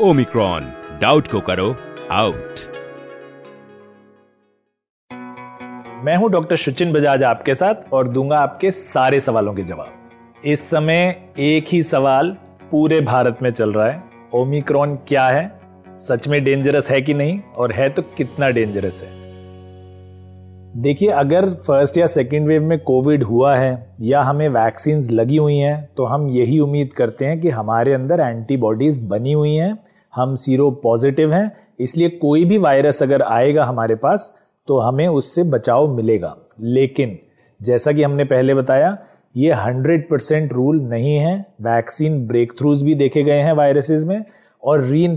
Omicron 0.00 0.72
doubt 1.00 1.28
को 1.28 1.40
करो 1.40 1.76
out 2.10 2.60
मैं 6.04 6.16
हूँ 6.16 6.30
डॉक्टर 6.30 6.56
सुचिन 6.56 6.92
बजाज 6.92 7.22
आपके 7.22 7.54
साथ 7.54 7.74
और 7.92 8.08
दूँगा 8.08 8.38
आपके 8.38 8.70
सारे 8.70 9.20
सवालों 9.20 9.54
के 9.54 9.62
जवाब। 9.62 10.10
इस 10.44 10.70
समय 10.70 11.28
एक 11.38 11.66
ही 11.68 11.82
सवाल 11.82 12.36
पूरे 12.70 13.00
भारत 13.00 13.38
में 13.42 13.50
चल 13.50 13.72
रहा 13.72 13.86
है। 13.86 14.02
ओमिक्रॉन 14.34 14.96
क्या 14.96 15.28
है? 15.28 15.60
सच 15.98 16.28
में 16.28 16.44
डेंजरस 16.44 16.90
है 16.90 17.02
कि 17.02 17.14
नहीं? 17.14 17.40
और 17.40 17.72
है 17.72 17.90
तो 17.90 18.02
कितना 18.02 18.50
डेंजरस 18.50 19.02
है? 19.02 19.25
देखिए, 20.76 21.08
अगर 21.08 21.48
फ़र्स्ट 21.50 21.96
या 21.96 22.06
सेकेंड 22.06 22.46
वेव 22.48 22.62
में 22.62 22.78
कोविड 22.78 23.22
हुआ 23.24 23.54
है 23.56 23.94
या 24.00 24.22
हमें 24.22 24.48
वैक्सीन 24.48 25.00
लगी 25.10 25.36
हुई 25.36 25.56
हैं 25.56 25.88
तो 25.96 26.04
हम 26.04 26.28
यही 26.28 26.58
उम्मीद 26.58 26.92
करते 26.92 27.24
हैं 27.24 27.40
कि 27.40 27.50
हमारे 27.50 27.92
अंदर 27.92 28.20
एंटीबॉडीज 28.20 29.00
बनी 29.06 29.32
हुई 29.32 29.54
हैं, 29.54 29.78
हम 30.14 30.34
सीरो 30.34 30.70
पॉजिटिव 30.70 31.32
हैं, 31.32 31.52
इसलिए 31.80 32.08
कोई 32.08 32.44
भी 32.44 32.58
वायरस 32.58 33.02
अगर 33.02 33.22
आएगा 33.22 33.64
हमारे 33.64 33.94
पास 33.94 34.38
तो 34.68 34.78
हमें 34.78 35.08
उससे 35.08 35.42
बचाव 35.42 35.96
मिलेगा। 35.96 36.36
लेकिन, 36.60 37.18
जैसा 37.62 37.92
कि 37.92 38.02
हमने 38.02 38.24
पहले 38.24 38.54
बताया, 38.54 38.98
ये 39.36 39.52
100 39.52 40.08
परसेंट 40.10 40.52
रूल 40.52 40.80
नहीं 40.80 41.16
है। 41.16 41.38
वैक्सीन 41.62 42.26
ब्रेक 42.26 42.52
थ्रूज 42.58 42.82
भी 42.82 42.94
देखे 42.94 43.22
गए 43.22 43.40
हैं 43.40 43.52
वायरसेस 43.52 44.04
में 44.04 44.24
और 44.64 44.84
री 44.84 45.08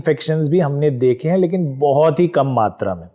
भी 0.48 0.60
हमने 0.60 0.90
देखे 0.90 1.28
हैं, 1.28 1.38
लेकिन 1.38 1.78
बहुत 1.78 2.20
ही 2.20 2.28
कम 2.28 2.46
मात्रा 2.46 2.94
में। 2.94 3.08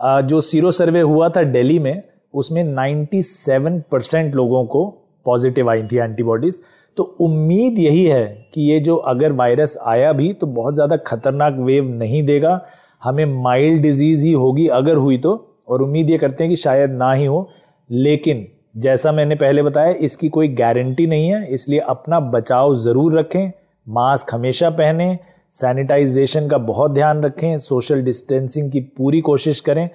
जो 0.00 0.40
सीरो 0.40 0.70
सर्वे 0.72 1.00
हुआ 1.02 1.28
था 1.28 1.42
दिल्ली 1.44 1.78
में, 1.78 2.02
उसमें 2.34 2.62
97 2.66 3.80
परसेंट 3.92 4.34
लोगों 4.34 4.64
को 4.66 4.84
पॉजिटिव 5.26 5.70
आई 5.70 5.82
थी 5.82 5.96
एंटीबॉडीज। 5.96 6.60
तो 6.96 7.02
उम्मीद 7.20 7.78
यही 7.78 8.04
है 8.04 8.26
कि 8.54 8.62
ये 8.62 8.78
जो 8.80 8.96
अगर 8.96 9.32
वायरस 9.32 9.76
आया 9.86 10.12
भी 10.12 10.32
तो 10.32 10.46
बहुत 10.48 10.74
ज़्यादा 10.74 10.96
खतरनाक 10.98 11.56
वेव 11.60 11.88
नहीं 11.90 12.22
देगा। 12.22 12.60
हमें 13.02 13.24
माइल्ड 13.42 13.82
डिज़ीज़ 13.82 14.24
ही 14.26 14.32
होगी 14.34 14.66
अगर 14.68 14.96
हुई 14.96 15.18
तो 15.18 15.34
और 15.68 15.82
उम्मीद 15.82 16.10
ये 16.10 16.18
करते 16.18 16.44
हैं 16.44 16.50
कि 16.50 16.56
शायद 16.56 16.90
ना 16.92 17.12
ही 17.12 17.24
हो। 17.24 17.48
लेकिन 17.90 18.46
जैसा 18.76 19.12
मैंने 19.12 19.34
पहले 19.34 19.62
बताया, 19.62 19.90
इसकी 19.90 20.28
कोई 20.28 20.48
गारंटी 20.50 21.06
नहीं 21.06 21.28
है, 21.28 21.46
इसलिए 21.46 21.78
अपना 21.80 22.20
बचाव 22.20 22.74
ज़रूर 22.76 23.18
रखें, 23.18 23.50
मास्क 23.86 24.34
हमेशा 24.34 24.70
पहने 24.72 25.18
सैनिटाइजेशन 25.54 26.48
का 26.48 26.58
बहुत 26.58 26.90
ध्यान 26.92 27.22
रखें, 27.22 27.58
सोशल 27.58 28.02
डिस्टेंसिंग 28.02 28.70
की 28.72 28.80
पूरी 28.80 29.20
कोशिश 29.20 29.60
करें 29.60 29.88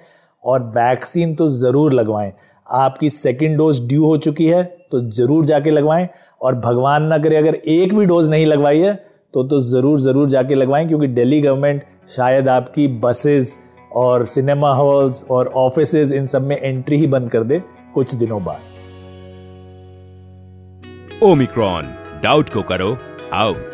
और 0.44 0.62
वैक्सीन 0.68 1.34
तो 1.34 1.46
ज़रूर 1.48 1.92
लगवाएँ। 1.92 2.32
आपकी 2.66 3.10
सेकेंड 3.10 3.56
डोज 3.58 3.80
ड्यू 3.88 4.04
हो 4.04 4.16
चुकी 4.16 4.46
है 4.46 4.62
तो 4.92 5.00
ज़रूर 5.10 5.44
जाके 5.46 5.70
लगवाएँ 5.70 6.08
और 6.40 6.54
भगवान 6.60 7.02
ना 7.02 7.18
करे 7.18 7.36
अगर 7.36 7.54
एक 7.54 7.94
भी 7.94 8.06
डोज 8.06 8.30
नहीं 8.30 8.46
लगवाई 8.46 8.80
है 8.80 8.94
तो 9.34 9.42
तो 9.44 9.60
ज़रूर 9.62 10.00
ज़रूर 10.00 10.28
जाके 10.30 10.54
लगवाएँ 10.54 10.86
क्योंकि 10.88 11.06
दिल्ली 11.08 11.40
गवर्नमेंट 11.40 11.82
शायद 12.08 12.48
आपकी 12.48 12.86
बसेस 13.00 13.56
और 13.96 14.26
सिनेमा 14.26 14.72
हॉल्स 14.74 15.24
और 15.30 15.48
ऑफ़िस 15.56 15.94
इन 15.94 16.26
सब 16.26 16.42
में 16.42 16.56
एंट्री 16.56 16.96
ही 16.96 17.06
बंद 17.06 17.30
कर 17.30 17.42
दे 17.42 17.62
कुछ 17.94 18.14
दिनों 18.14 18.44
बाद। 18.44 18.60
ओमिक्रॉन 21.22 21.94
डाउट 22.22 22.48
को 22.48 22.62
करो 22.62 22.96
आउट 23.32 23.73